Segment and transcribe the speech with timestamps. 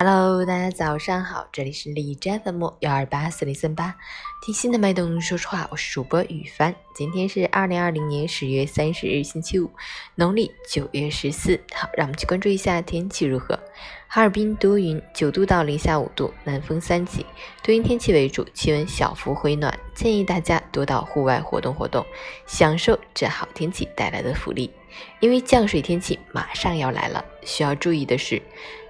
[0.00, 3.96] Hello，大家早上好，这里是李斋粉末幺二八四零三八，
[4.40, 6.72] 听心的脉动说实话，我是主播雨帆。
[6.94, 9.68] 今天是二零二零年十月三十日，星期五，
[10.14, 11.60] 农历九月十四。
[11.74, 13.58] 好，让我们去关注一下天气如何。
[14.06, 17.26] 哈尔滨多云，九度到零下五度，南风三级，
[17.64, 22.06] 多云天气为主，气温小幅回暖，建议大家多到户外活动活动，
[22.46, 24.70] 享受这好天气带来的福利。
[25.18, 28.40] 因为降水天气马上要来了，需要注意的是。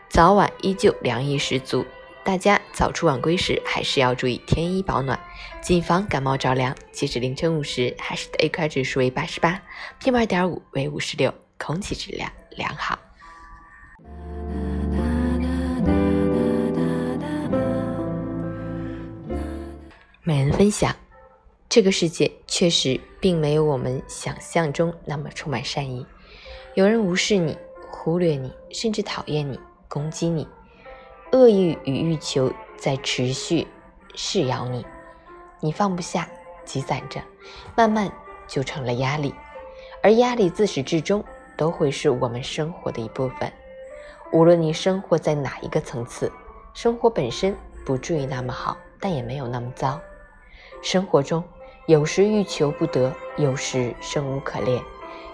[0.09, 1.85] 早晚依旧凉意十足，
[2.25, 5.19] 大家早出晚归时还是要注意添衣保暖，
[5.61, 6.75] 谨防感冒着凉。
[6.91, 9.63] 截止凌晨五时，海市的 AQI 指数为八十八
[10.01, 12.99] ，PM 二点五为五十六，空气质量良好。
[20.25, 20.97] 每人分享：
[21.69, 26.05] 这个世界确实并没有我们想象中那么充满善意，
[26.75, 27.57] 有人无视你，
[27.91, 29.61] 忽略你，甚至讨厌你。
[29.89, 30.47] 攻击你，
[31.33, 33.67] 恶意与欲求在持续
[34.15, 34.85] 噬咬你，
[35.61, 36.29] 你放不下，
[36.65, 37.21] 积攒着，
[37.75, 38.13] 慢慢
[38.47, 39.35] 就成了压力，
[40.03, 41.25] 而压力自始至终
[41.57, 43.51] 都会是我们生活的一部分。
[44.31, 46.31] 无论你生活在哪一个层次，
[46.75, 49.99] 生活本身不至于那么好，但也没有那么糟。
[50.83, 51.43] 生活中
[51.87, 54.83] 有时欲求不得，有时生无可恋，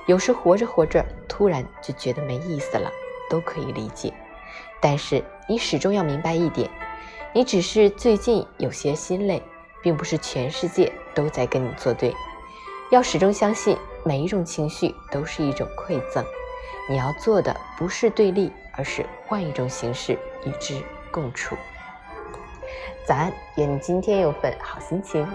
[0.06, 2.88] 有时活着活着突然就觉得没意思了，
[3.28, 4.14] 都可以理解。
[4.80, 6.70] 但是你始终要明白一点，
[7.32, 9.42] 你只是最近有些心累，
[9.82, 12.14] 并不是全世界都在跟你作对。
[12.90, 16.24] 要始终相信，每一种情绪都是一种馈赠。
[16.88, 21.56] 你要做的不是对立，而是换一种形式与之共处。
[23.06, 25.26] 早安，愿你今天有份好心情。